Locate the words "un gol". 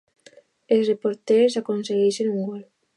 2.37-2.63